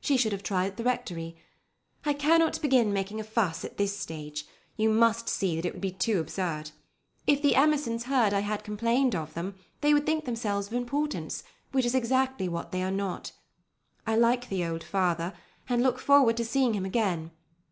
She 0.00 0.16
should 0.16 0.32
have 0.32 0.42
tried 0.42 0.66
at 0.72 0.76
the 0.76 0.82
Rectory. 0.82 1.36
I 2.04 2.12
cannot 2.12 2.60
begin 2.60 2.92
making 2.92 3.20
a 3.20 3.22
fuss 3.22 3.64
at 3.64 3.76
this 3.76 3.96
stage. 3.96 4.44
You 4.76 4.88
must 4.90 5.28
see 5.28 5.54
that 5.54 5.64
it 5.64 5.72
would 5.72 5.80
be 5.80 5.92
too 5.92 6.18
absurd. 6.18 6.72
If 7.28 7.42
the 7.42 7.54
Emersons 7.54 8.06
heard 8.06 8.34
I 8.34 8.40
had 8.40 8.64
complained 8.64 9.14
of 9.14 9.34
them, 9.34 9.54
they 9.80 9.94
would 9.94 10.04
think 10.04 10.24
themselves 10.24 10.66
of 10.66 10.72
importance, 10.72 11.44
which 11.70 11.84
is 11.84 11.94
exactly 11.94 12.48
what 12.48 12.72
they 12.72 12.82
are 12.82 12.90
not. 12.90 13.30
I 14.04 14.16
like 14.16 14.48
the 14.48 14.64
old 14.64 14.82
father, 14.82 15.32
and 15.68 15.80
look 15.80 16.00
forward 16.00 16.36
to 16.38 16.44
seeing 16.44 16.74
him 16.74 16.84
again. 16.84 17.30